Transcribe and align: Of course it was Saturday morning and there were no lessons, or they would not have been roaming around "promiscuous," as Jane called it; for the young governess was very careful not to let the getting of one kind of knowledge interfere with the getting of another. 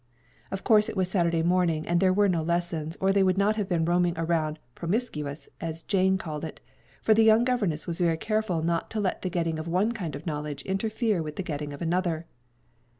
Of 0.49 0.63
course 0.63 0.89
it 0.89 0.97
was 0.97 1.11
Saturday 1.11 1.43
morning 1.43 1.87
and 1.87 1.99
there 1.99 2.11
were 2.11 2.27
no 2.27 2.41
lessons, 2.41 2.97
or 2.99 3.13
they 3.13 3.21
would 3.21 3.37
not 3.37 3.55
have 3.55 3.69
been 3.69 3.85
roaming 3.85 4.15
around 4.17 4.57
"promiscuous," 4.73 5.47
as 5.59 5.83
Jane 5.83 6.17
called 6.17 6.43
it; 6.43 6.59
for 7.03 7.13
the 7.13 7.21
young 7.23 7.43
governess 7.43 7.85
was 7.85 8.01
very 8.01 8.17
careful 8.17 8.63
not 8.63 8.89
to 8.89 8.99
let 8.99 9.21
the 9.21 9.29
getting 9.29 9.59
of 9.59 9.67
one 9.67 9.91
kind 9.91 10.15
of 10.15 10.25
knowledge 10.25 10.63
interfere 10.63 11.21
with 11.21 11.35
the 11.35 11.43
getting 11.43 11.71
of 11.71 11.83
another. 11.83 12.25